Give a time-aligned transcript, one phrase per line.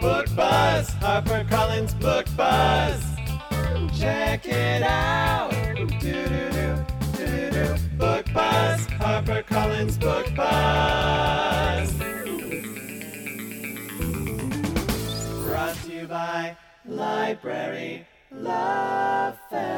[0.00, 3.04] Book Buzz, HarperCollins Book Buzz.
[3.98, 5.50] Check it out.
[7.98, 11.92] Book Buzz, HarperCollins Book Buzz.
[15.44, 16.56] Brought to you by
[16.86, 19.68] Library Love Fest.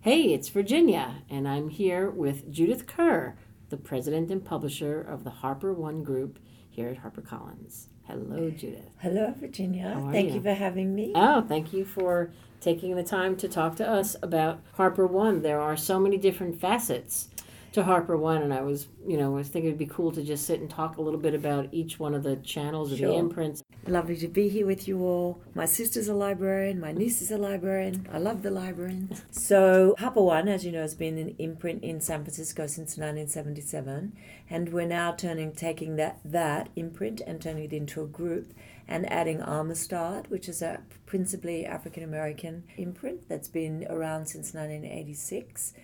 [0.00, 3.36] Hey, it's Virginia, and I'm here with Judith Curr,
[3.68, 6.38] the president and publisher of the Harper One Group
[6.70, 7.86] here at HarperCollins.
[8.06, 8.90] Hello, Judith.
[8.98, 9.92] Hello, Virginia.
[9.94, 10.34] How are Thank you?
[10.36, 11.12] you for having me.
[11.14, 15.42] Oh, thank you for taking the time to talk to us about Harper One.
[15.42, 17.28] There are so many different facets
[17.72, 20.22] to Harper One, and I was, you know, I was thinking it'd be cool to
[20.22, 23.14] just sit and talk a little bit about each one of the channels or the
[23.14, 23.62] imprints.
[23.88, 25.40] Lovely to be here with you all.
[25.54, 28.08] My sister's a librarian, my niece is a librarian.
[28.12, 29.22] I love the librarians.
[29.30, 34.12] So, Harper One, as you know, has been an imprint in San Francisco since 1977,
[34.50, 38.52] and we're now turning, taking that that imprint and turning it into a group
[38.88, 45.74] and adding Amistad, which is a principally African American imprint that's been around since 1986.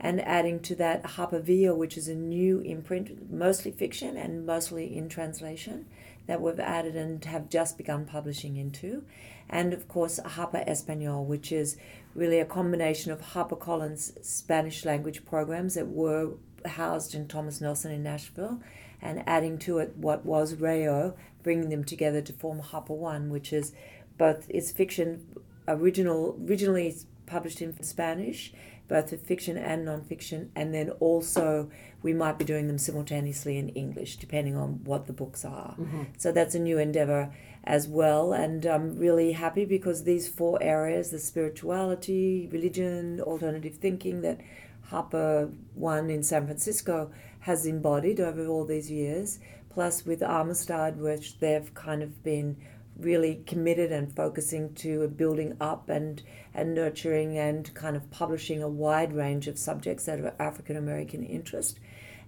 [0.00, 4.96] and adding to that Harper Via, which is a new imprint, mostly fiction and mostly
[4.96, 5.86] in translation,
[6.26, 9.04] that we've added and have just begun publishing into.
[9.48, 11.76] And of course, Harper Espanol, which is
[12.14, 16.34] really a combination of HarperCollins Spanish language programs that were
[16.66, 18.60] housed in Thomas Nelson in Nashville,
[19.00, 23.52] and adding to it what was Rayo, bringing them together to form Harper One, which
[23.52, 23.72] is
[24.16, 25.26] both its fiction
[25.66, 26.94] original originally
[27.26, 28.52] published in Spanish,
[28.88, 31.70] both for fiction and nonfiction, and then also
[32.02, 35.74] we might be doing them simultaneously in English, depending on what the books are.
[35.78, 36.02] Mm-hmm.
[36.18, 37.32] So that's a new endeavor
[37.64, 44.22] as well, and I'm really happy because these four areas the spirituality, religion, alternative thinking
[44.22, 44.40] that
[44.82, 47.10] Harper One in San Francisco
[47.40, 49.38] has embodied over all these years,
[49.70, 52.56] plus with Amistad, which they've kind of been
[52.98, 56.22] really committed and focusing to building up and,
[56.54, 61.22] and nurturing and kind of publishing a wide range of subjects that are African American
[61.22, 61.78] interest.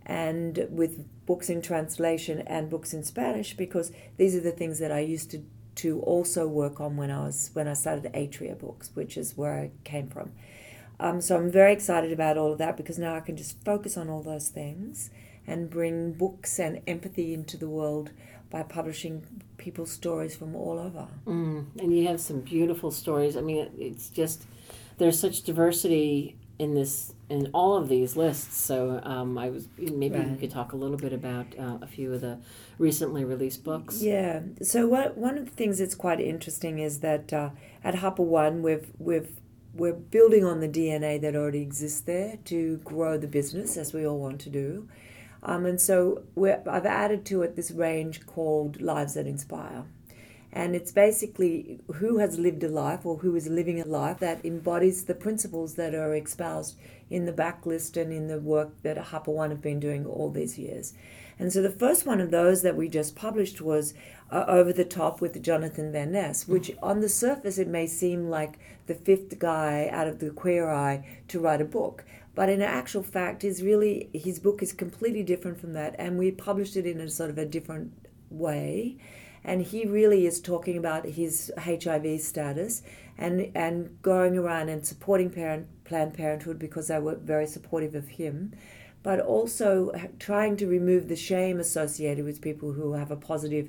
[0.06, 4.92] And with books in translation and books in Spanish, because these are the things that
[4.92, 5.42] I used to,
[5.76, 9.54] to also work on when I was when I started Atria Books, which is where
[9.58, 10.32] I came from.
[11.00, 13.96] Um, so I'm very excited about all of that because now I can just focus
[13.96, 15.10] on all those things
[15.46, 18.10] and bring books and empathy into the world
[18.54, 19.26] by publishing
[19.56, 21.08] people's stories from all over.
[21.26, 23.36] Mm, and you have some beautiful stories.
[23.36, 24.44] I mean, it- it's just
[24.98, 28.56] there's such diversity in this in all of these lists.
[28.70, 32.12] So um, I was maybe you could talk a little bit about uh, a few
[32.14, 32.38] of the
[32.78, 34.00] recently released books.
[34.00, 34.40] Yeah.
[34.62, 37.50] So what, one of the things that's quite interesting is that uh,
[37.82, 39.30] at Harper One, we've we've
[39.74, 44.06] we're building on the DNA that already exists there to grow the business as we
[44.06, 44.88] all want to do.
[45.44, 49.84] Um, and so I've added to it this range called Lives That Inspire.
[50.52, 54.44] And it's basically who has lived a life or who is living a life that
[54.44, 56.78] embodies the principles that are espoused
[57.10, 60.56] in the backlist and in the work that Harper One have been doing all these
[60.56, 60.94] years.
[61.40, 63.94] And so the first one of those that we just published was
[64.30, 68.30] uh, Over the Top with Jonathan Van Ness, which on the surface it may seem
[68.30, 72.04] like the fifth guy out of the queer eye to write a book.
[72.34, 76.30] But in actual fact, is really his book is completely different from that, and we
[76.30, 77.92] published it in a sort of a different
[78.30, 78.96] way.
[79.44, 82.82] And he really is talking about his HIV status
[83.16, 88.08] and and going around and supporting parent Planned Parenthood because they were very supportive of
[88.08, 88.52] him,
[89.02, 93.68] but also trying to remove the shame associated with people who have a positive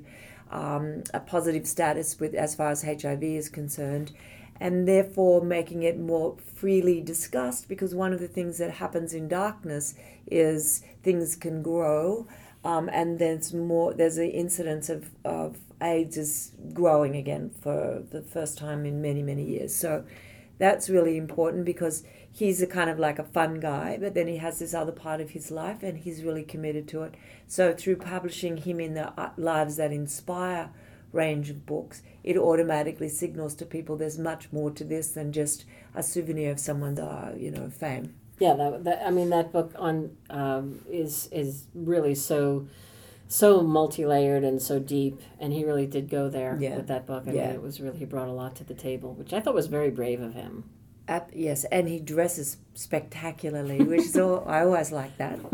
[0.52, 4.12] um, a positive status with as far as HIV is concerned,
[4.60, 9.28] and therefore making it more freely discussed because one of the things that happens in
[9.28, 9.96] darkness
[10.28, 12.28] is things can grow
[12.64, 18.22] um, and there's more there's an incidence of, of AIDS is growing again for the
[18.22, 19.76] first time in many many years.
[19.76, 20.04] So
[20.58, 24.38] that's really important because he's a kind of like a fun guy but then he
[24.38, 27.14] has this other part of his life and he's really committed to it.
[27.46, 30.72] So through publishing him in the uh, lives that inspire
[31.16, 35.66] range of books it automatically signals to people there's much more to this than just
[35.96, 39.72] a souvenir of someone's uh, you know fame Yeah, that, that I mean that book
[39.88, 39.96] on
[40.30, 42.68] um, is is really so
[43.28, 46.76] so multi-layered and so deep and he really did go there Yeah.
[46.78, 47.48] with that book i Yeah.
[47.48, 49.68] mean it was really he brought a lot to the table which i thought was
[49.68, 50.54] very brave of him
[51.08, 55.40] Ap- yes, and he dresses spectacularly, which is all I always like that.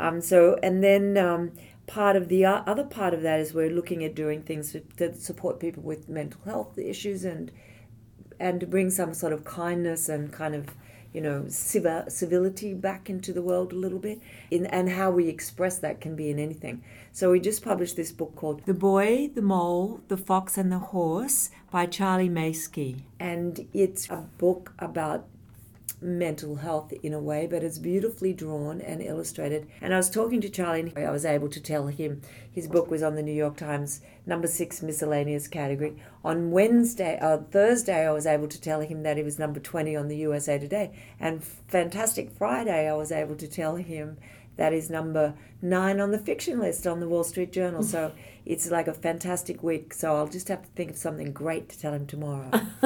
[0.00, 1.50] Um, so, and then um,
[1.88, 4.80] part of the uh, other part of that is we're looking at doing things to,
[4.98, 7.50] to support people with mental health issues and
[8.38, 10.68] and to bring some sort of kindness and kind of
[11.12, 14.20] you know civil, civility back into the world a little bit.
[14.50, 16.84] In and how we express that can be in anything.
[17.10, 20.78] So we just published this book called the boy the mole the fox and the
[20.78, 25.26] horse by charlie Mackesy and it's a book about
[26.00, 29.68] mental health in a way, but it's beautifully drawn and illustrated.
[29.80, 32.90] And I was talking to Charlie, and I was able to tell him his book
[32.90, 36.00] was on the New York Times number six miscellaneous category.
[36.24, 39.96] On Wednesday, uh, Thursday, I was able to tell him that he was number 20
[39.96, 40.92] on the USA Today.
[41.18, 44.18] And Fantastic Friday, I was able to tell him
[44.58, 47.82] that is number nine on the fiction list on the Wall Street Journal.
[47.82, 48.12] So
[48.44, 49.94] it's like a fantastic week.
[49.94, 52.50] So I'll just have to think of something great to tell him tomorrow.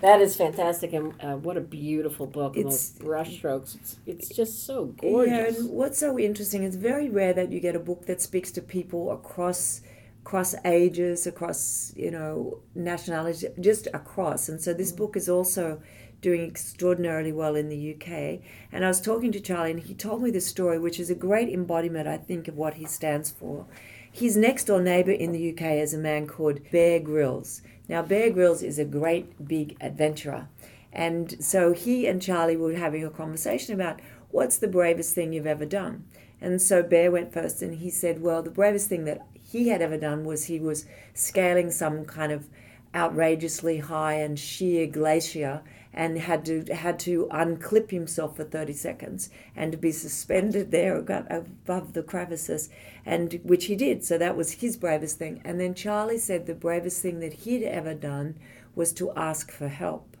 [0.00, 4.86] that is fantastic and uh, what a beautiful book It's- brushstrokes it's, it's just so
[4.86, 5.32] gorgeous.
[5.56, 8.50] Yeah, and what's so interesting, it's very rare that you get a book that speaks
[8.52, 9.82] to people across
[10.22, 14.50] across ages, across, you know, nationalities, just across.
[14.50, 15.80] And so this book is also
[16.20, 18.40] doing extraordinarily well in the UK.
[18.72, 21.14] And I was talking to Charlie and he told me this story, which is a
[21.14, 23.66] great embodiment, I think, of what he stands for.
[24.10, 27.62] His next door neighbour in the UK is a man called Bear Grylls.
[27.88, 30.48] Now, Bear Grylls is a great big adventurer.
[30.92, 34.00] And so he and Charlie were having a conversation about
[34.30, 36.04] what's the bravest thing you've ever done.
[36.40, 39.82] And so Bear went first and he said, Well, the bravest thing that he had
[39.82, 42.48] ever done was he was scaling some kind of
[42.94, 45.62] outrageously high and sheer glacier
[45.98, 50.96] and had to had to unclip himself for 30 seconds and to be suspended there
[50.96, 52.70] above the crevices
[53.04, 54.04] and which he did.
[54.04, 55.42] So that was his bravest thing.
[55.44, 58.36] And then charlie said the bravest thing that he'd ever done
[58.76, 60.16] was to ask for help.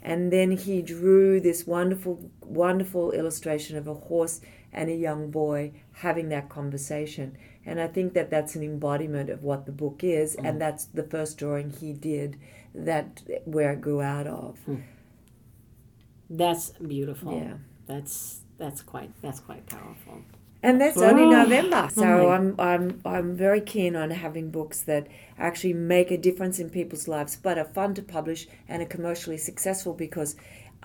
[0.00, 4.40] And then he drew this wonderful wonderful illustration of a horse
[4.72, 7.36] and a young boy having that conversation.
[7.66, 10.58] And i think that that's an embodiment of what the book is and mm.
[10.58, 12.38] that's the first drawing he did
[12.74, 14.76] that where it grew out of hmm.
[16.40, 17.54] That's beautiful Yeah.
[17.86, 20.16] that's that's quite that's quite powerful
[20.68, 21.30] And that's only Oh.
[21.42, 25.04] November, so Oh I'm I'm I'm very keen on having books that
[25.48, 29.38] actually make a difference in people's lives, but are fun to publish and are commercially
[29.50, 30.30] successful because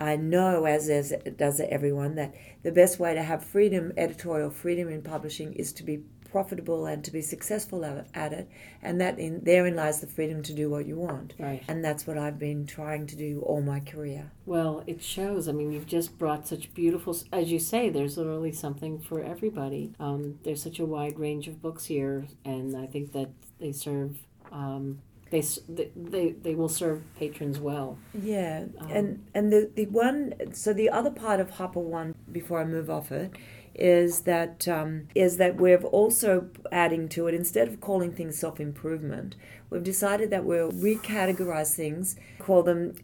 [0.00, 1.06] I know, as as
[1.44, 2.30] does everyone, that
[2.66, 5.96] the best way to have freedom, editorial freedom in publishing, is to be
[6.30, 7.84] profitable and to be successful
[8.14, 8.48] at it,
[8.82, 11.34] and that in therein lies the freedom to do what you want.
[11.38, 14.30] right And that's what I've been trying to do all my career.
[14.46, 15.48] Well, it shows.
[15.48, 19.92] I mean, you've just brought such beautiful, as you say, there's literally something for everybody.
[19.98, 24.18] Um, there's such a wide range of books here, and I think that they serve,
[24.52, 27.98] um, they, they, they, they will serve patrons well.
[28.14, 32.60] Yeah, Um, and and the the one so the other part of Harper One before
[32.60, 33.34] I move off it
[33.78, 38.60] is that um, is that we're also adding to it instead of calling things self
[38.60, 39.36] improvement,
[39.70, 42.94] we've decided that we'll recategorize things, call them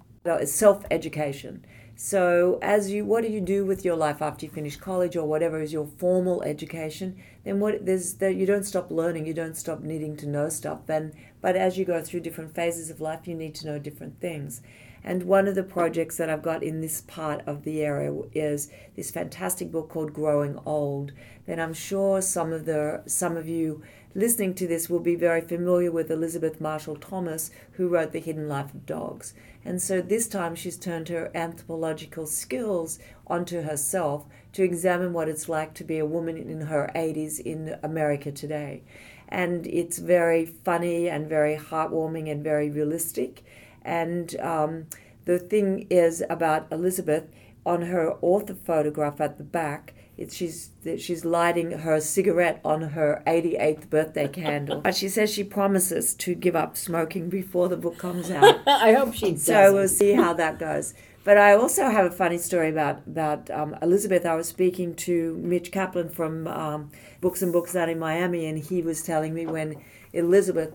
[0.45, 1.65] self education.
[1.97, 5.29] So as you what do you do with your life after you finish college or
[5.29, 7.23] whatever is your formal education?
[7.45, 10.87] Then what there's that you don't stop learning, you don't stop needing to know stuff.
[10.87, 14.21] Then but as you go through different phases of life, you need to know different
[14.21, 14.61] things.
[15.05, 18.71] And one of the projects that I've got in this part of the area is
[18.97, 21.13] this fantastic book called Growing Old.
[21.47, 23.83] That I'm sure some of the some of you
[24.15, 28.49] listening to this will be very familiar with Elizabeth Marshall Thomas, who wrote The Hidden
[28.49, 29.35] Life of Dogs.
[29.63, 35.49] And so this time she's turned her anthropological skills onto herself to examine what it's
[35.49, 38.85] like to be a woman in her 80s in America today.
[39.29, 43.45] And it's very funny and very heartwarming and very realistic.
[43.85, 44.87] And um,
[45.25, 47.25] the thing is about Elizabeth
[47.67, 49.95] on her author photograph at the back.
[50.17, 54.81] It's, she's she's lighting her cigarette on her 88th birthday candle.
[54.85, 58.61] but she says she promises to give up smoking before the book comes out.
[58.67, 59.45] I hope she does.
[59.45, 60.95] So we'll see how that goes.
[61.25, 64.27] But I also have a funny story about about um, Elizabeth.
[64.27, 68.59] I was speaking to Mitch Kaplan from um, Books and Books out in Miami, and
[68.59, 70.75] he was telling me when Elizabeth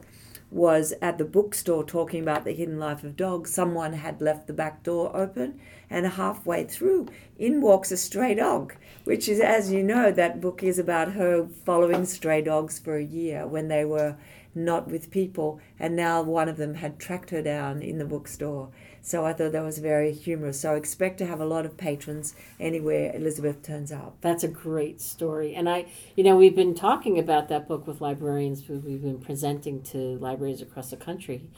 [0.51, 4.53] was at the bookstore talking about the hidden life of dogs, someone had left the
[4.53, 9.81] back door open, And halfway through, in walks a stray dog, which is, as you
[9.81, 14.15] know, that book is about her following stray dogs for a year when they were
[14.55, 18.69] not with people, and now one of them had tracked her down in the bookstore.
[19.09, 20.59] So I thought that was very humorous.
[20.59, 24.17] So expect to have a lot of patrons anywhere Elizabeth turns up.
[24.21, 25.55] That's a great story.
[25.55, 29.19] And I, you know, we've been talking about that book with librarians who we've been
[29.19, 31.49] presenting to libraries across the country.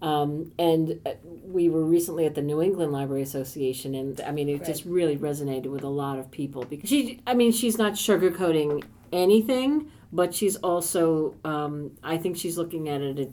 [0.00, 1.12] Um, and uh,
[1.44, 4.66] we were recently at the New England Library Association, and I mean, it Right.
[4.66, 8.82] just really resonated with a lot of people because she, I mean, she's not sugarcoating
[9.12, 13.28] anything, but she's also, um, I think she's looking at it at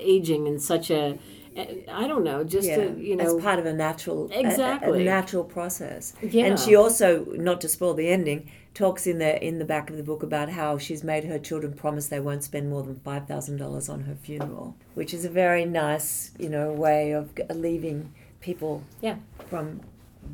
[0.00, 1.18] aging in such a,
[1.56, 4.40] I don't know, just yeah, to, you know, as part of a natural, a- a-
[4.40, 5.02] Exactly.
[5.02, 6.12] a, natural process.
[6.22, 6.46] Yeah.
[6.46, 9.96] And she also, not to spoil the ending, talks in the in the back of
[9.96, 13.26] the book about how she's made her children promise they won't spend more than five
[13.26, 18.12] thousand dollars on her funeral, which is a very nice, you know, way of leaving
[18.40, 19.16] people Yeah.
[19.48, 19.80] from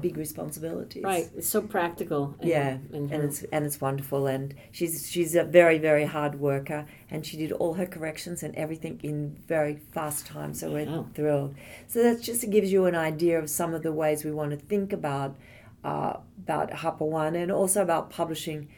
[0.01, 1.03] big responsibilities.
[1.05, 2.35] right, it's so practical.
[2.41, 6.41] And, Yeah, and, and it's and it's wonderful, and she's she's a very very hard
[6.41, 10.55] worker, and she did all her corrections and everything in very fast time.
[10.55, 11.55] So we're thrilled.
[11.87, 14.57] So that just gives you an idea of some of the ways we want to
[14.57, 15.37] think about
[15.85, 18.69] uh, about One, and also about publishing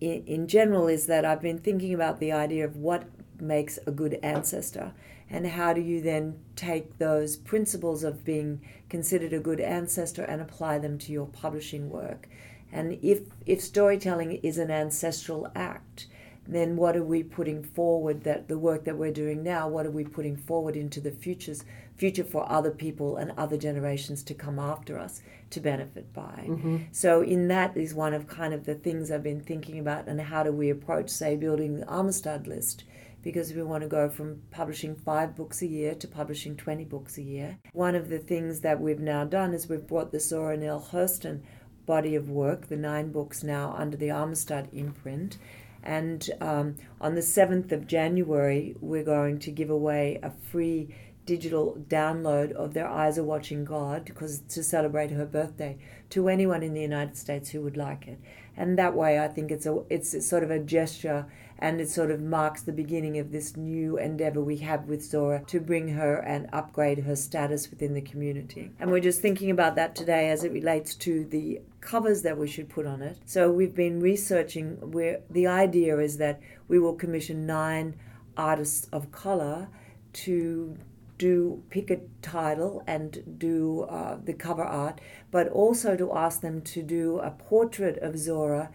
[0.00, 0.88] in, in general.
[0.88, 3.04] Is that I've been thinking about the idea of what
[3.40, 4.92] makes a good ancestor,
[5.30, 10.40] and how do you then take those principles of being considered a good ancestor and
[10.40, 12.28] apply them to your publishing work.
[12.72, 16.06] And if if storytelling is an ancestral act,
[16.46, 19.90] then what are we putting forward that the work that we're doing now, what are
[19.90, 21.64] we putting forward into the futures
[21.98, 25.20] future for other people and other generations to come after us
[25.50, 26.44] to benefit by.
[26.46, 26.76] Mm-hmm.
[26.92, 30.20] So in that is one of kind of the things I've been thinking about and
[30.20, 32.84] how do we approach, say, building the Amistad list
[33.28, 37.18] because we want to go from publishing five books a year to publishing 20 books
[37.18, 37.58] a year.
[37.74, 41.42] One of the things that we've now done is we've brought the Zora Neale Hurston
[41.84, 45.36] body of work, the nine books now under the Amistad imprint.
[45.82, 50.94] And um, on the 7th of January, we're going to give away a free
[51.26, 55.76] digital download of Their Eyes Are Watching God because to celebrate her birthday
[56.08, 58.18] to anyone in the United States who would like it.
[58.56, 61.26] And that way, I think it's a it's sort of a gesture,
[61.58, 65.42] and it sort of marks the beginning of this new endeavor we have with Zora
[65.46, 68.70] to bring her and upgrade her status within the community.
[68.78, 72.46] And we're just thinking about that today as it relates to the covers that we
[72.46, 73.18] should put on it.
[73.26, 77.96] So we've been researching where the idea is that we will commission nine
[78.36, 79.68] artists of color
[80.12, 80.76] to
[81.18, 85.00] do pick a title and do uh, the cover art,
[85.32, 88.70] but also to ask them to do a portrait of Zora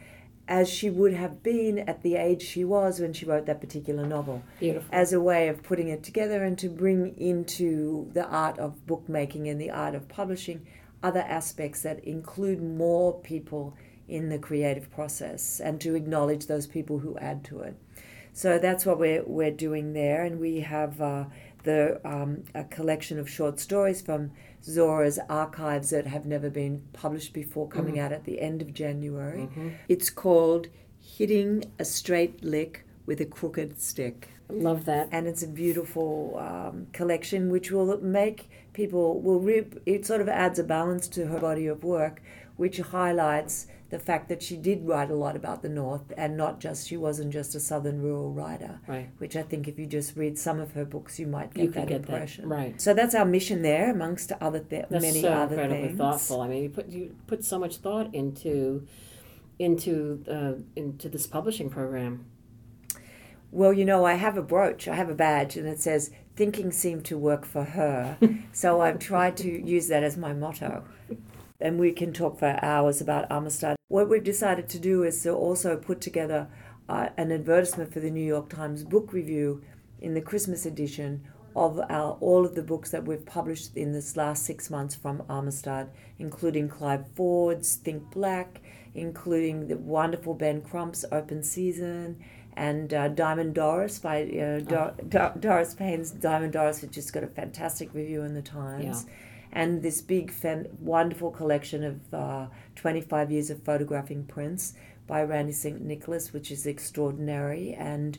[0.48, 4.06] as she would have been at the age she was when she wrote that particular
[4.06, 4.90] novel Beautiful.
[4.92, 9.48] as a way of putting it together and to bring into the art of bookmaking
[9.48, 10.66] and the art of publishing
[11.02, 13.76] other aspects that include more people
[14.08, 17.76] in the creative process and to acknowledge those people who add to it.
[18.34, 21.26] So that's what we're, we're doing there, and we have uh,
[21.64, 24.32] the um, a collection of short stories from
[24.64, 29.50] Zora's archives that have never been published before, coming out at the end of January.
[29.90, 30.68] It's called
[31.00, 35.08] "Hitting a Straight Lick with a Crooked Stick." Love that.
[35.12, 40.28] and it's a beautiful um, collection which will make people will re- it sort of
[40.30, 42.22] adds a balance to her body of work
[42.58, 46.60] which highlights the fact that she did write a lot about the north and not
[46.60, 49.10] just she wasn't just a southern rural writer Right.
[49.20, 51.72] which i think if you just read some of her books you might get You
[51.72, 52.74] that get that, impression right.
[52.82, 56.42] so that's our mission there amongst other th- That's many so other incredibly things thoughtful.
[56.42, 58.88] I mean, you put you put so much thought into
[59.60, 62.26] into uh, into this publishing program.
[63.52, 66.72] Well, you know, I have a brooch, I have a badge, and it says, Thinking
[66.72, 68.18] seemed to work for her.
[68.52, 70.84] so I've tried to use that as my motto.
[71.62, 73.76] And we can talk for hours about Amistad.
[73.94, 76.48] What we've decided to do is to also put together
[76.90, 79.62] uh, an advertisement for the New York Times book review
[80.02, 81.24] in the Christmas edition
[81.56, 85.22] of our, all of the books that we've published in this last six months from
[85.30, 88.62] Amistad, including Clyde Ford's Think Black,
[88.96, 92.18] including the wonderful Ben Crump's Open Season,
[92.54, 97.24] and uh, Diamond Doris by uh, Dor- Dor- Doris Payne's Diamond Doris, which just got
[97.24, 99.06] a fantastic review in the Times.
[99.54, 100.34] And this big,
[100.80, 104.74] wonderful collection of uh, 25 years of photographing Prince
[105.06, 105.80] by Randee St.
[105.80, 107.74] Nicholas, which is extraordinary.
[107.74, 108.18] And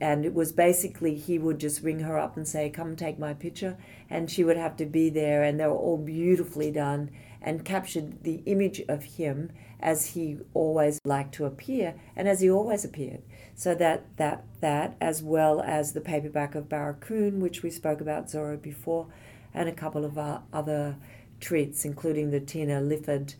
[0.00, 3.34] and it was basically he would just ring her up and say, "Come take my
[3.34, 3.76] picture,"
[4.10, 5.42] and she would have to be there.
[5.42, 10.98] And they were all beautifully done and captured the image of him as he always
[11.04, 13.22] liked to appear and as he always appeared.
[13.54, 18.30] So that that that as well as the paperback of Barracoon, which we spoke about
[18.30, 19.08] Zora before,
[19.54, 20.96] and a couple of uh, other
[21.40, 23.34] treats, including the Tina Lifford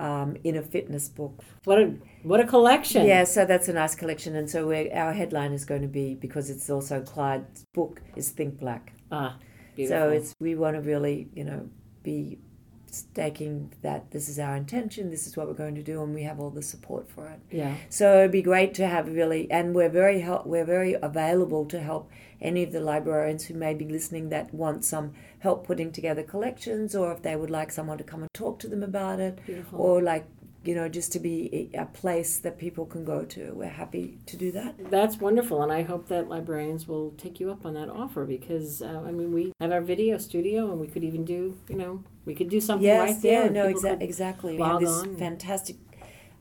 [0.00, 1.42] um, Inner Fitness book.
[1.64, 3.06] What a what a collection!
[3.06, 4.36] Yeah, so that's a nice collection.
[4.36, 8.58] And so our headline is going to be, because it's also Clyde's book, is Think
[8.58, 8.92] Black.
[9.10, 9.38] Ah,
[9.76, 9.98] beautiful.
[9.98, 11.68] So it's we want to really, you know,
[12.02, 12.38] be
[12.86, 16.22] staking that this is our intention, this is what we're going to do, and we
[16.22, 17.40] have all the support for it.
[17.50, 17.74] yeah.
[17.88, 21.80] So it'd be great to have really, and we're very help, we're very available to
[21.80, 25.12] help any of the librarians who may be listening that want some
[25.42, 28.68] help putting together collections, or if they would like someone to come and talk to
[28.68, 29.80] them about it, Beautiful.
[29.80, 30.24] or like
[30.64, 33.52] you know just to be a place that people can go to.
[33.52, 34.90] We're happy to do that.
[34.90, 38.82] That's wonderful, and I hope that librarians will take you up on that offer because
[38.82, 42.04] uh, I mean we have our video studio, and we could even do you know
[42.24, 43.44] we could do something yes, right there.
[43.44, 44.56] yeah, no, exa- exactly.
[44.56, 45.76] We have this fantastic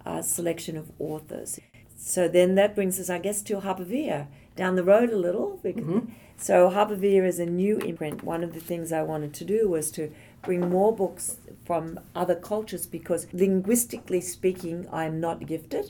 [0.05, 1.59] uh, selection of authors.
[1.97, 4.27] So then that brings us, I guess, to Harpervia
[4.61, 5.49] down the road a little.
[5.63, 6.11] because- Mm-hmm.
[6.49, 8.23] So Harpervia is a new imprint.
[8.33, 10.03] One of the things I wanted to do was to
[10.47, 11.25] bring more books
[11.67, 15.85] from other cultures because linguistically speaking, I'm not gifted,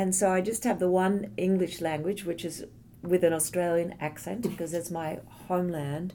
[0.00, 2.56] and so I just have the one English language, which is
[3.12, 5.10] with an Australian accent because that's my
[5.48, 6.08] homeland.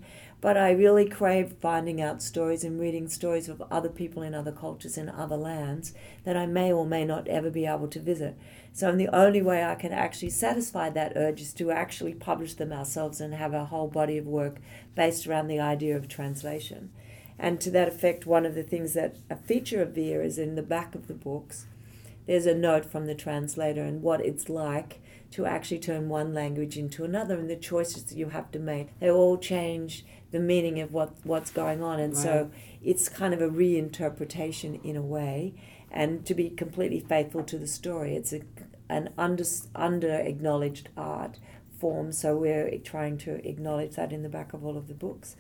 [0.44, 4.52] But I really crave finding out stories and reading stories of other people in other
[4.52, 5.94] cultures in other lands
[6.26, 8.38] that I may or may not ever be able to visit.
[8.74, 12.74] So the only way I can actually satisfy that urge is to actually publish them
[12.74, 14.58] ourselves and have a whole body of work
[14.96, 16.92] based around the idea of translation.
[17.40, 20.56] And to that effect, one of the things that a feature of VIA is in
[20.56, 21.68] the back of the books,
[22.28, 25.00] there's a note from the translator and what it's like
[25.34, 28.88] to actually turn one language into another and the choices that you have to make.
[29.00, 32.00] They all change the meaning of what, what's going on.
[32.00, 32.52] And so
[32.84, 35.56] it's kind of a reinterpretation in a way.
[35.90, 38.42] And to be completely faithful to the story, it's a,
[38.90, 41.40] an under, under acknowledged art
[41.80, 42.12] form.
[42.12, 45.36] So we're trying to acknowledge that in the back of all of the books.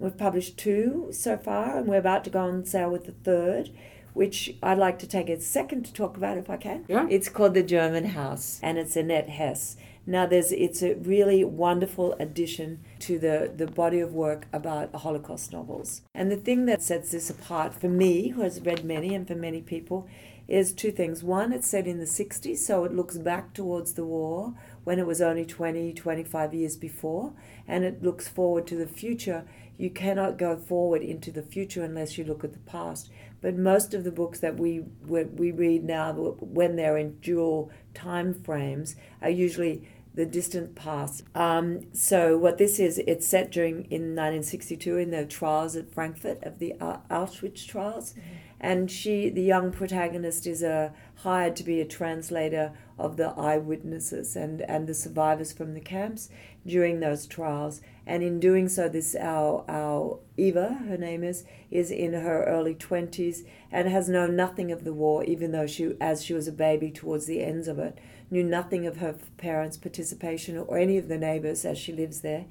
[0.00, 3.70] We've published two so far, and we're about to go on sale with the third,
[4.16, 6.86] which I'd like to take a second to talk about if I can.
[6.88, 7.06] Yeah.
[7.10, 9.76] It's called The German House, and it's Annette Hess.
[10.06, 15.52] Now, there's it's a really wonderful addition to the, the body of work about Holocaust
[15.52, 16.00] novels.
[16.14, 19.34] And the thing that sets this apart for me, who has read many, and for
[19.34, 20.08] many people,
[20.48, 21.22] is two things.
[21.22, 24.54] One, it's set in the 60s, so it looks back towards the war
[24.84, 27.34] when it was only 20, 25 years before,
[27.66, 29.44] and it looks forward to the future.
[29.76, 33.10] You cannot go forward into the future unless you look at the past.
[33.40, 38.34] But most of the books that we we read now, when they're in dual time
[38.34, 41.22] frames, are usually the distant past.
[41.34, 46.42] Um, so what this is, it's set during in 1962 in the trials at Frankfurt
[46.42, 48.14] of the Auschwitz trials,
[48.58, 54.36] and she, the young protagonist, is uh, hired to be a translator of the eyewitnesses
[54.36, 56.28] and and the survivors from the camps
[56.66, 57.80] during those trials.
[58.06, 62.74] And in doing so, this our our Eva, her name is, is in her early
[62.74, 66.52] twenties and has known nothing of the war, even though she, as she was a
[66.52, 67.98] baby towards the ends of it,
[68.30, 72.46] knew nothing of her parents' participation or any of the neighbors as she lives there.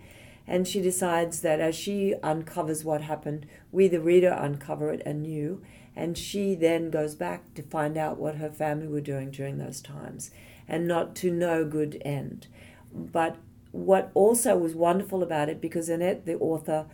[0.47, 5.63] And she decides that as she uncovers what happened, we, the reader, uncover it anew.
[5.95, 9.81] And she then goes back to find out what her family were doing during those
[9.81, 10.31] times
[10.67, 12.47] and not to no good end.
[12.93, 13.37] But
[13.71, 16.85] what also was wonderful about it, because Annette, the author,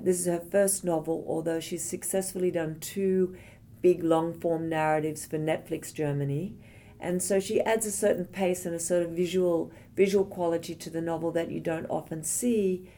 [0.00, 3.36] this is her first novel, although she's successfully done two
[3.82, 6.56] big long form narratives for Netflix Germany.
[7.00, 10.90] And so she adds a certain pace and a sort of visual visual quality to
[10.90, 12.88] the novel that you don't often see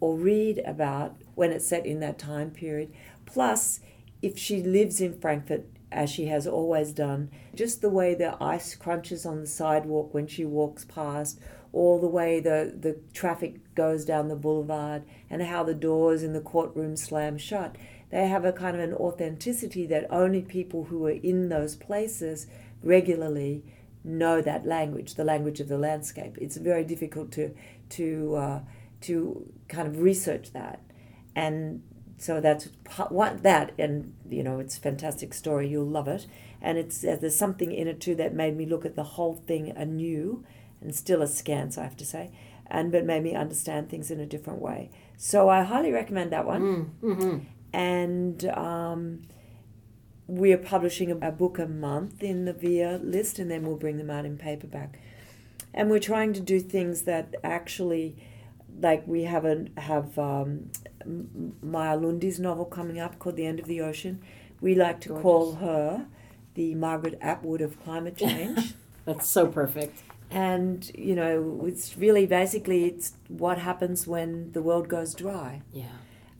[0.00, 2.92] or read about when it's set in that time period.
[3.26, 3.80] Plus,
[4.22, 8.74] if she lives in Frankfurt, as she has always done, just the way the ice
[8.74, 11.40] crunches on the sidewalk when she walks past,
[11.72, 16.32] or the way the, the traffic goes down the boulevard, and how the doors in
[16.32, 17.76] the courtroom slam shut,
[18.10, 22.46] they have a kind of an authenticity that only people who are in those places
[22.82, 23.62] regularly
[24.04, 26.36] know that language, the language of the landscape.
[26.40, 27.54] It's very difficult to
[27.90, 28.60] to uh,
[29.02, 30.80] to kind of research that,
[31.34, 31.82] and
[32.18, 32.68] so that's
[33.08, 35.68] what that and you know it's a fantastic story.
[35.68, 36.26] You'll love it,
[36.60, 39.34] and it's uh, there's something in it too that made me look at the whole
[39.34, 40.44] thing anew,
[40.80, 42.30] and still askance I have to say,
[42.66, 44.90] and but made me understand things in a different way.
[45.16, 47.38] So I highly recommend that one Mm-hmm.
[47.72, 49.22] and um,
[50.26, 53.76] we are publishing a, a book a month in the VIA list, and then we'll
[53.76, 54.98] bring them out in paperback.
[55.74, 58.16] And we're trying to do things that actually,
[58.80, 60.70] like we have a have um,
[61.62, 64.20] Maja Lunde's novel coming up called The End of the Ocean.
[64.60, 66.06] We like to call her
[66.54, 68.74] the Margaret Atwood of climate change.
[69.04, 70.02] That's so perfect.
[70.30, 75.86] and you know, it's really basically it's what happens when the world goes dry Yeah.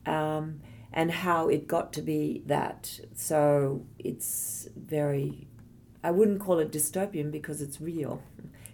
[0.05, 0.61] um,
[0.93, 2.99] and how it got to be that.
[3.15, 5.47] So it's very,
[6.03, 8.21] I wouldn't call it dystopian because it's real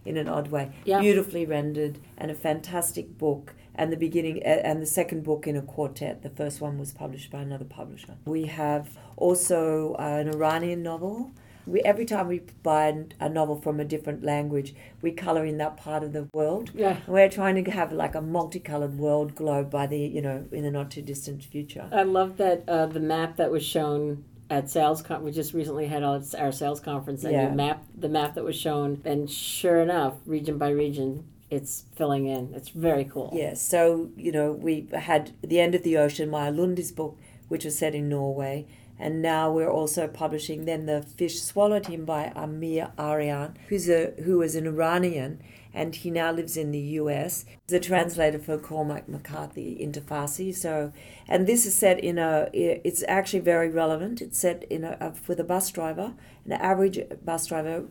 [0.06, 0.72] in an odd way.
[0.86, 1.02] Yeah.
[1.02, 3.54] Beautifully rendered and a fantastic book.
[3.78, 6.22] And the beginning and the second book in a quartet.
[6.22, 8.16] The first one was published by another publisher.
[8.26, 11.32] We have also uh, an Iranian novel.
[11.68, 15.78] We, every time we buy a novel from a different language, we color in that
[15.78, 16.72] part of the world.
[16.74, 16.98] Yeah.
[17.08, 20.72] We're trying to have like a multicolored world globe by the you know in the
[20.72, 21.90] not too distant future.
[21.92, 25.88] I love that uh, the map that was shown at sales con- we just recently
[25.88, 27.50] had our, sales conference and Yeah.
[27.50, 32.26] you map the map that was shown and sure enough region by region it's filling
[32.28, 36.30] in it's very cool Yes, so you know we had the end of the ocean,
[36.30, 38.66] Maja Lunde's book, which was set in Norway,
[39.00, 44.14] and now we're also publishing then the fish swallowed him by Amir Arian, who's a
[44.24, 45.40] who is an Iranian,
[45.76, 47.44] and he now lives in the U.S.
[47.68, 50.56] He's a translator for Cormac McCarthy into Farsi.
[50.56, 50.94] So,
[51.28, 52.50] and this is set in a.
[52.54, 54.22] It's actually very relevant.
[54.22, 56.14] It's set in a, a with a bus driver,
[56.46, 57.84] an average bus driver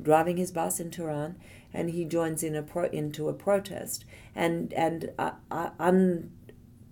[0.00, 1.36] driving his bus in Tehran,
[1.72, 6.30] and he joins in a pro, into a protest and and uh, uh, un,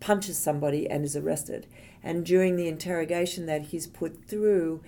[0.01, 1.67] punches somebody and is arrested.
[2.03, 4.83] And during the interrogation that he's put through,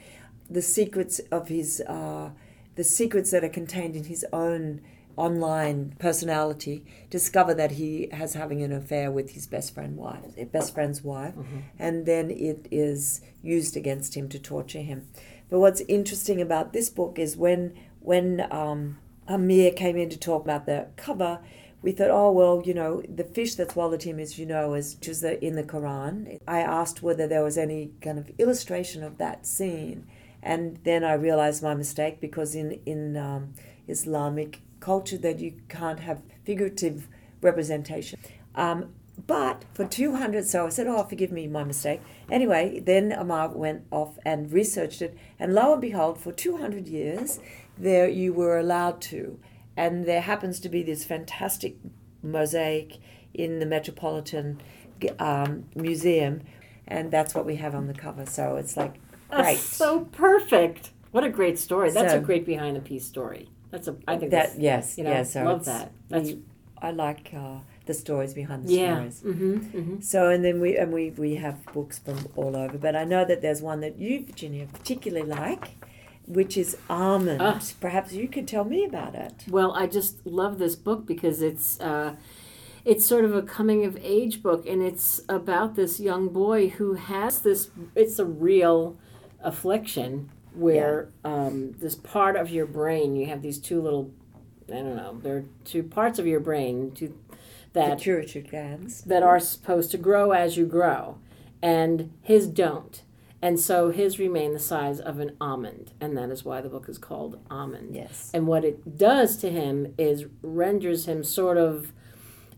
[0.48, 2.30] the secrets of his uh,
[2.76, 4.80] the secrets that are contained in his own
[5.20, 10.74] online personality discover that he has having an affair with his best friend wife best
[10.74, 11.34] friend's wife
[11.78, 15.06] and then it is used against him to torture him
[15.50, 20.42] but what's interesting about this book is when when um, Amir came in to talk
[20.44, 21.40] about the cover
[21.82, 24.94] we thought, oh well, you know, the fish that swallowed him, as you know, is
[24.94, 26.38] just in the Quran.
[26.46, 30.06] I asked whether there was any kind of illustration of that scene,
[30.42, 33.54] and then I realized my mistake because in in um,
[33.88, 37.08] Islamic culture that you can't have figurative
[37.40, 38.18] representation.
[38.54, 38.92] Um,
[39.26, 42.00] but for 200, so I said, oh, forgive me my mistake.
[42.30, 47.38] Anyway, then Amar went off and researched it, and lo and behold, for 200 years,
[47.76, 49.38] there you were allowed to.
[49.76, 51.76] And there happens to be this fantastic
[52.22, 52.98] mosaic
[53.34, 54.60] in the Metropolitan
[55.18, 56.42] um, Museum,
[56.86, 58.26] and that's what we have on the cover.
[58.26, 58.94] So it's like,
[59.30, 63.88] That's so perfect what a great story that's a great behind the piece story that's
[63.88, 65.32] a i think that yes, you know yes.
[65.32, 66.42] So love that that's we-
[66.82, 69.22] I like uh, the stories behind the yeah stories.
[69.22, 70.00] mm-hmm, mm-hmm.
[70.00, 73.24] So and then we and we we have books from all over, but I know
[73.26, 75.72] that there's one that you, Virginia, particularly like,
[76.26, 77.42] which is Almond.
[77.42, 77.60] Ah.
[77.80, 79.44] Perhaps you could tell me about it.
[79.48, 82.14] Well, I just love this book because it's uh,
[82.84, 86.94] it's sort of a coming of age book, and it's about this young boy who
[86.94, 87.68] has this.
[87.94, 88.96] It's a real
[89.42, 94.10] affliction where um, this part of your brain you have these two little.
[94.68, 95.18] I don't know.
[95.22, 97.18] There are two parts of your brain two,
[97.72, 99.02] that pituitary glands.
[99.02, 101.18] that are supposed to grow as you grow,
[101.60, 103.02] and his don't.
[103.42, 106.90] And so his remain the size of an almond, and that is why the book
[106.90, 107.94] is called Almond.
[107.94, 108.30] Yes.
[108.34, 111.92] And what it does to him is renders him sort of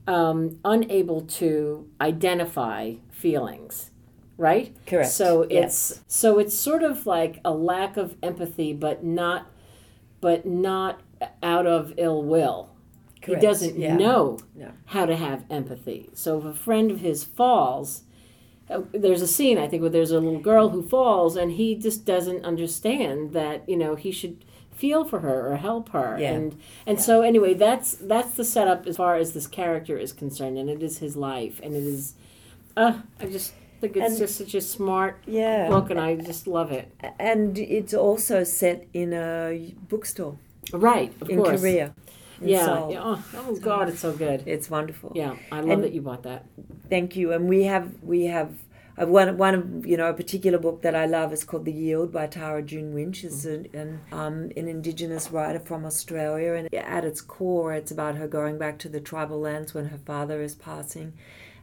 [0.08, 3.91] um, unable to identify feelings,
[4.36, 4.74] right?
[4.86, 5.10] Correct.
[5.10, 5.90] So Yes.
[5.90, 9.46] it's so it's sort of like a lack of empathy, but not,
[10.20, 11.00] but not
[11.42, 12.70] out of ill will.
[13.20, 13.96] Correct, He doesn't yeah.
[13.96, 14.72] know No.
[14.86, 16.10] how to have empathy.
[16.14, 18.02] So if a friend of his falls,
[18.68, 21.74] uh, there's a scene I think where there's a little girl who falls, and he
[21.76, 26.16] just doesn't understand that you know he should feel for her or help her.
[26.18, 26.32] Yeah.
[26.32, 30.58] And and so anyway, that's that's the setup as far as this character is concerned,
[30.58, 32.14] and it is his life, and it is.
[32.76, 35.68] Uh, I just think it's And- just such a smart Yeah.
[35.68, 36.86] book, and I just love it.
[37.18, 40.36] And it's also set in a bookstore
[40.72, 41.60] Right, of in course.
[41.60, 41.94] Korea.
[42.40, 42.64] in Yeah.
[42.66, 42.96] Seoul.
[42.98, 44.42] Oh, oh God, it's so good.
[44.46, 45.12] It's wonderful.
[45.14, 46.44] Yeah, I love And- that you bought that.
[46.90, 47.32] Thank you.
[47.32, 48.50] And we have we have
[49.00, 51.72] uh, one one of you know a particular book that I love is called The
[51.72, 53.22] Yield by Tara June Winch.
[53.24, 58.16] is an an, um, an Indigenous writer from Australia, and at its core, it's about
[58.16, 61.12] her going back to the tribal lands when her father is passing,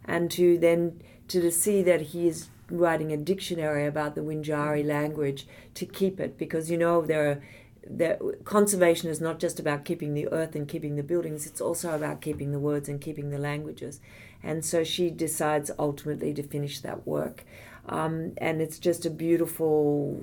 [0.09, 5.47] and to then to see that he is writing a dictionary about the Wiradjuri language
[5.75, 7.41] to keep it because you know there are.
[7.91, 11.95] That conservation is not just about keeping the earth and keeping the buildings; it's also
[11.95, 13.99] about keeping the words and keeping the languages.
[14.43, 17.45] And so she decides ultimately to finish that work.
[17.87, 20.21] Um, and it's just a beautiful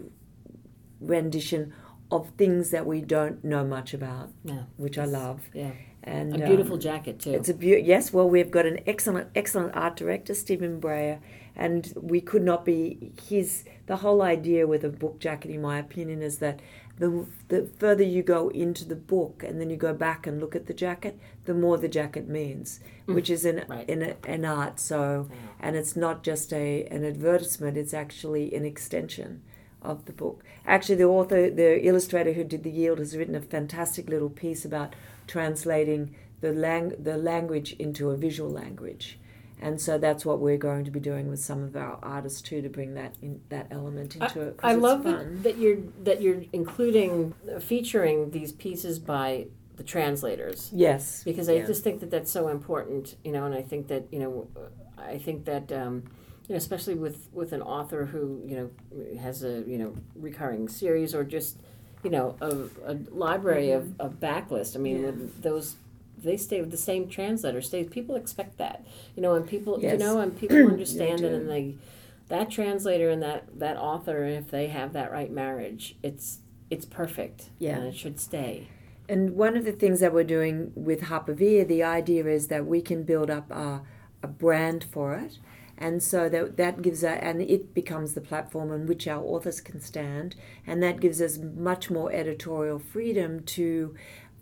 [1.01, 1.73] rendition
[2.11, 4.65] of things that we don't know much about, Yeah.
[4.77, 5.41] which I love.
[5.53, 5.73] Yeah.
[6.07, 7.33] And A beautiful um, jacket too.
[7.33, 8.13] it's a beau- yes.
[8.13, 11.19] Well, we've got an excellent, excellent art director, Stephen Brayda,
[11.57, 13.65] and we could not be his.
[13.87, 16.61] The whole idea with a book jacket, in my opinion, is that
[16.99, 20.57] the, the further you go into the book and then you go back and look
[20.57, 23.89] at the jacket, the more the jacket means, which is an, Right.
[23.89, 24.79] in a, an art.
[24.81, 25.29] So,
[25.61, 29.43] and it's not just a an advertisement; it's actually an extension
[29.87, 30.43] of the book.
[30.67, 34.65] Actually, the author, the illustrator who did the yield, has written a fantastic little piece
[34.65, 34.95] about
[35.27, 39.19] translating the lang- the language into a visual language.
[39.59, 42.61] And so that's what we're going to be doing with some of our artists too,
[42.61, 44.57] to bring that in, that element into it.
[44.59, 49.47] 'cause I love that, that you're that you're including featuring these pieces by
[49.77, 51.67] the translators Yes, because I yeah.
[51.67, 54.47] just think that that's so important, you know, and I think that you know,
[54.99, 56.05] I think that um,
[56.49, 60.69] you know, especially with with an author who you know has a you know recurring
[60.69, 61.59] series or just
[62.03, 64.77] you know a, a library of, of backlist.
[64.77, 65.21] I mean, Mm-hmm.
[65.21, 65.27] Yeah.
[65.41, 65.77] those
[66.19, 67.61] they stay with the same translator.
[67.61, 71.49] Stays people expect that, you know, and people you know, and people understand it, and
[71.51, 71.75] they
[72.29, 76.39] that translator and that that author, if they have that right marriage, it's
[76.71, 77.51] it's perfect.
[77.59, 77.77] Yeah.
[77.77, 78.69] and it should stay.
[79.09, 82.81] And one of the things that we're doing with Harpervia, the idea is that we
[82.83, 83.83] can build up a,
[84.21, 85.39] a brand for it.
[85.79, 89.61] And so that, that gives us, and it becomes the platform on which our authors
[89.61, 90.35] can stand.
[90.67, 93.95] And that gives us much more editorial freedom to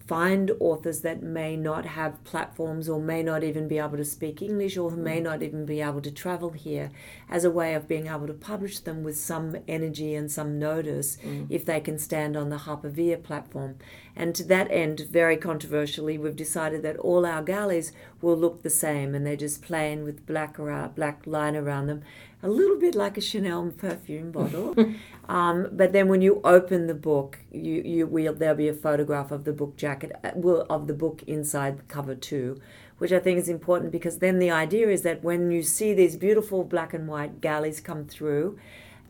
[0.07, 4.43] find authors that may not have platforms or may not even be able to speak
[4.43, 5.23] English or who may mm.
[5.23, 6.91] not even be able to travel here
[7.31, 11.17] as a way of being able to publish them with some energy and some notice
[11.25, 11.47] mm.
[11.49, 13.77] if they can stand on the Harpervia platform.
[14.15, 18.71] And to that end, very controversially, we've decided that all our galleys will look the
[18.71, 22.03] same and they're just plain with black around, black line around them,
[22.43, 24.75] a little bit like a Chanel perfume bottle.
[25.29, 29.31] um, but then when you open the book, you, you will there'll be a photograph
[29.31, 30.31] of the book jacket, uh,
[30.71, 32.61] of the book inside the cover too,
[32.99, 36.17] which I think is important because then the idea is that when you see these
[36.17, 38.59] beautiful black and white galleys come through,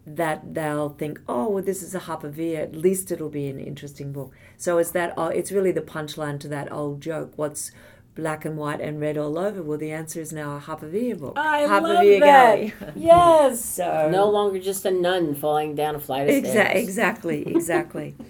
[0.06, 2.58] that they'll think, oh, well, this is a Harpervia.
[2.58, 4.34] At least it'll be an interesting book.
[4.56, 5.14] So it's that.
[5.16, 7.32] Oh, it's really the punchline to that old joke.
[7.36, 7.72] What's
[8.14, 9.62] black and white and red all over?
[9.62, 11.34] Well, the answer is now a Harpervia book.
[11.36, 12.20] I Harpervia love that.
[12.20, 12.74] Galley.
[12.96, 13.64] Yes.
[13.74, 16.82] So no longer just a nun falling down a flight of Exa- stairs.
[16.82, 18.14] exactly, exactly.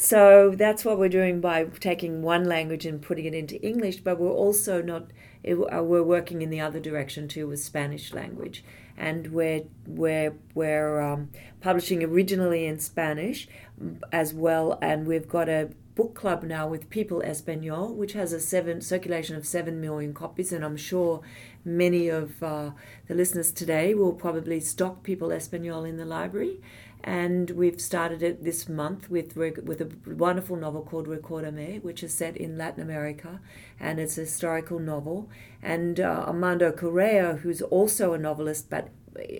[0.00, 4.18] so that's what we're doing by taking one language and putting it into English, but
[4.18, 5.10] we're also not.
[5.42, 8.64] it- uh, We're working in the other direction too with Spanish language,
[8.96, 13.46] and we're we're we're um, publishing originally in Spanish
[13.82, 18.32] mm, as well, and we've got a book club now with People Espanol, which has
[18.32, 21.20] a seven circulation of seven million copies, and I'm sure
[21.64, 22.70] many of uh,
[23.06, 26.60] the listeners today will probably stock People Espanol in the library.
[27.02, 32.12] And we've started it this month with with a wonderful novel called Recordame, which is
[32.12, 33.40] set in Latin America,
[33.78, 35.28] and it's a historical novel.
[35.62, 38.90] And uh, Armando Correa, who's also a novelist, but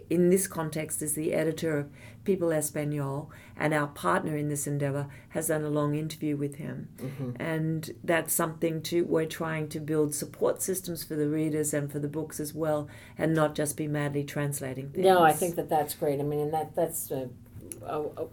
[0.08, 1.90] in this context is the editor of
[2.24, 6.88] People Espanol, and our partner in this endeavor has done a long interview with him.
[7.38, 11.98] And that's something to we're trying to build support systems for the readers and for
[11.98, 15.04] the books as well, and not just be madly translating things.
[15.04, 16.20] No, I think that that's great.
[16.20, 17.30] I mean, and that that's a,
[17.84, 18.26] a, a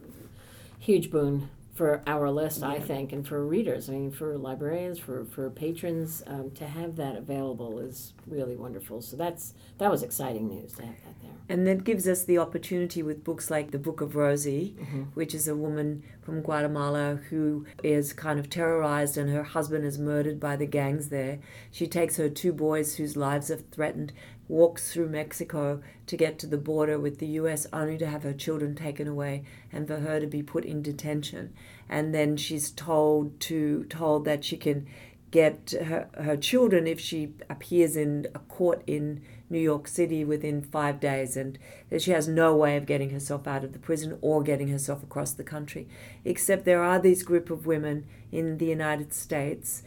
[0.79, 3.87] huge boon for our list, I think, and for readers.
[3.87, 8.99] I mean, for librarians, for for patrons, um, to have that available is really wonderful.
[9.01, 11.31] So that's that was exciting news to have that there.
[11.49, 14.75] And that gives us the opportunity with books like The Book of Rosie,
[15.13, 19.97] which is a woman from Guatemala who is kind of terrorized and her husband is
[19.97, 21.39] murdered by the gangs there.
[21.71, 24.11] She takes her two boys whose lives are threatened,
[24.47, 28.33] walks through Mexico to get to the border with the US, only to have her
[28.33, 31.53] children taken away and for her to be put in detention.
[31.89, 34.87] And then she's told to told that she can
[35.29, 40.61] get her, her children if she appears in a court in New York City within
[40.61, 41.57] five days, and
[41.89, 45.03] that she has no way of getting herself out of the prison or getting herself
[45.03, 45.87] across the country.
[46.25, 49.83] Except there are these group of women in the United States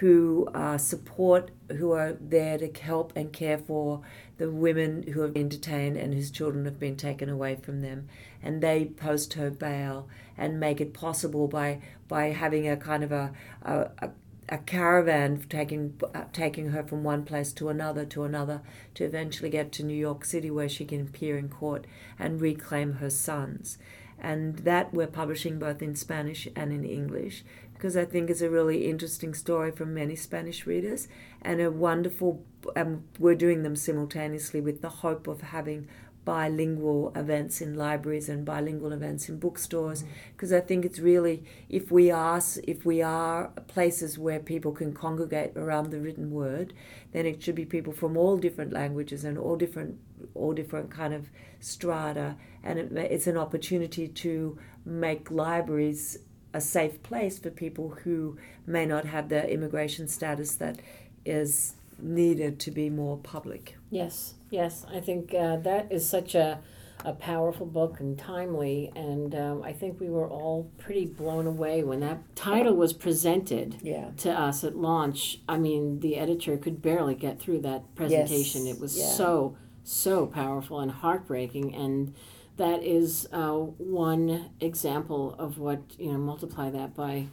[0.00, 4.00] who uh, support, who are there to help and care for
[4.38, 8.08] the women who have been detained and whose children have been taken away from them.
[8.42, 13.12] And they post her bail and make it possible by, by having a kind of
[13.12, 14.10] a, a,
[14.48, 18.60] a caravan taking uh, taking her from one place to another to another
[18.94, 21.86] to eventually get to New York City where she can appear in court
[22.18, 23.78] and reclaim her sons.
[24.18, 28.48] And that we're publishing both in Spanish and in English because I think it's a
[28.48, 31.08] really interesting story for many Spanish readers
[31.42, 32.44] and a wonderful.
[32.76, 35.86] Um, we're doing them simultaneously with the hope of having
[36.24, 41.90] bilingual events in libraries and bilingual events in bookstores because I think it's really if
[41.90, 46.72] we are if we are places where people can congregate around the written word
[47.12, 49.98] then it should be people from all different languages and all different
[50.34, 51.28] all different kind of
[51.60, 56.18] strata and it, it's an opportunity to make libraries
[56.54, 60.78] a safe place for people who may not have the immigration status that
[61.26, 63.76] is needed to be more public.
[63.90, 64.86] Yes, yes.
[64.90, 66.60] I think uh, that is such a,
[67.04, 68.92] a powerful book and timely.
[68.94, 73.76] And um, I think we were all pretty blown away when that title was presented
[73.82, 74.10] Yeah.
[74.18, 75.40] to us at launch.
[75.48, 78.66] I mean, the editor could barely get through that presentation.
[78.66, 79.06] Yes, It was yeah.
[79.08, 81.74] so, so powerful and heartbreaking.
[81.74, 82.14] And
[82.56, 87.26] that is uh, one example of what, you know, multiply that by,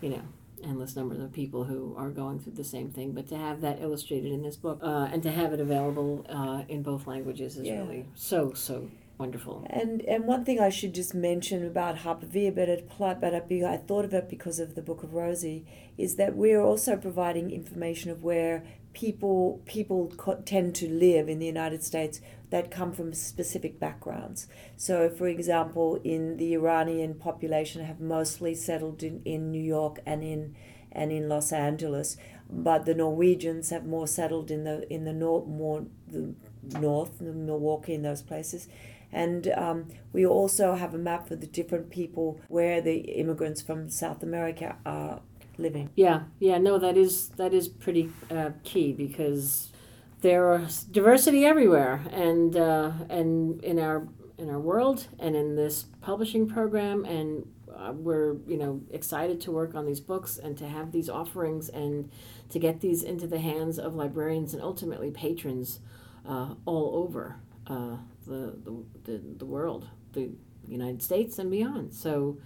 [0.00, 0.22] you know,
[0.64, 3.12] endless numbers of people who are going through the same thing.
[3.12, 6.62] But to have that illustrated in this book uh, and to have it available uh,
[6.68, 7.80] in both languages is Yeah.
[7.80, 9.66] really so, so wonderful.
[9.68, 13.42] And and one thing I should just mention about Harper V, but it but I,
[13.66, 15.64] I thought of it because of the Book of Rosie,
[15.98, 20.12] is that we are also providing information of where people people
[20.44, 24.46] tend to live in the United States that come from specific backgrounds.
[24.76, 30.22] So, for example, in the Iranian population have mostly settled in, in New York and
[30.22, 30.54] in
[30.92, 32.18] and in Los Angeles,
[32.50, 36.34] but the Norwegians have more settled in the in the north more the
[36.78, 38.68] north, Milwaukee, in those places.
[39.14, 43.90] And um, we also have a map for the different people where the immigrants from
[43.90, 45.20] South America are
[45.58, 45.90] living.
[45.94, 49.72] Yeah, yeah, no, that is that is pretty uh, key because
[50.20, 55.86] there is diversity everywhere, and uh, and in our in our world and in this
[56.00, 60.66] publishing program, and uh, we're you know excited to work on these books and to
[60.66, 62.10] have these offerings and
[62.50, 65.80] to get these into the hands of librarians and ultimately patrons
[66.26, 67.36] uh, all over
[67.66, 70.30] uh, the, the the the world, the
[70.66, 71.92] United States and beyond.
[71.92, 72.38] So.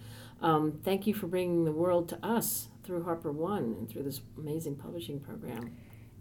[0.42, 4.20] Um, thank you for bringing the world to us through Harper One and through this
[4.38, 5.72] amazing publishing program.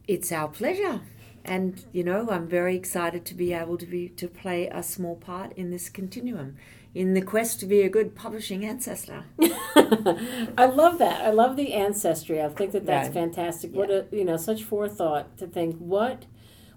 [0.08, 1.02] It's our pleasure.
[1.44, 5.16] And you know, I'm very excited to be able to be to play a small
[5.16, 6.56] part in this continuum,
[6.96, 9.26] in the quest to be a good publishing ancestor.
[9.78, 11.22] I love that.
[11.22, 12.42] I love the ancestry.
[12.42, 13.14] I think that that's Right.
[13.14, 13.74] fantastic.
[13.76, 16.26] What a you know such forethought to think what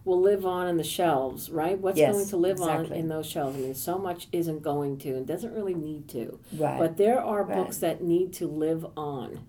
[0.05, 1.79] will live on in the shelves, right?
[1.79, 2.93] What's Yes, going to live exactly.
[2.97, 3.57] on in those shelves?
[3.59, 6.39] I mean, so much isn't going to and doesn't really need to.
[6.57, 6.79] Right.
[6.79, 7.57] But there are Right.
[7.57, 9.41] books that need to live on.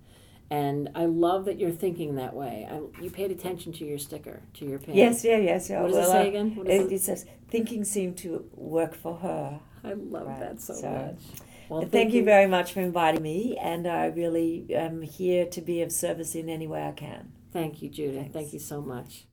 [0.52, 2.68] And I love that you're thinking that way.
[2.70, 4.96] I, you paid attention to your sticker, to your pin.
[4.96, 5.70] yes, yeah, yes.
[5.70, 5.82] yeah.
[5.82, 6.56] What does it say uh, again?
[6.56, 9.60] What does It, it says thinking seemed to work for her.
[9.84, 11.22] I love Right, that so, so- much.
[11.70, 15.62] Well, But thank you very much for inviting me, and I really am here to
[15.62, 17.32] be of service in any way I can.
[17.54, 18.16] Thank you, Judith.
[18.22, 18.34] Thanks.
[18.34, 19.28] Thank you so much.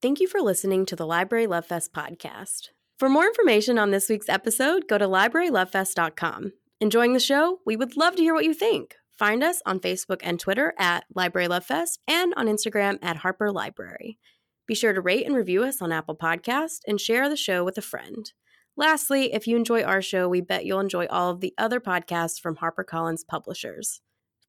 [0.00, 2.68] Thank you for listening to the Library Love Fest podcast.
[2.96, 6.52] For more information on this week's episode, go to librarylovefest.com.
[6.80, 7.58] Enjoying the show?
[7.66, 8.94] We would love to hear what you think.
[9.18, 13.50] Find us on Facebook and Twitter at Library Love Fest and on Instagram at Harper
[13.52, 14.18] Library.
[14.66, 17.78] Be sure to rate and review us on Apple Podcast and share the show with
[17.78, 18.32] a friend.
[18.76, 22.40] Lastly, if you enjoy our show, we bet you'll enjoy all of the other podcasts
[22.40, 24.00] from HarperCollins publishers.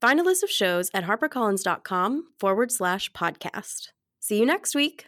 [0.02, 3.90] Find a list of shows at harpercollins.com forward slash podcast.
[4.20, 5.08] See you next week.